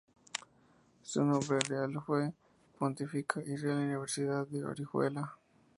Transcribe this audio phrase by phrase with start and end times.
[1.03, 2.33] Su nombre real fue
[2.79, 5.37] "Pontificia y Real Universidad de Orihuela".